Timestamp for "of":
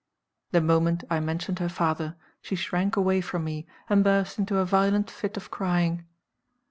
5.37-5.51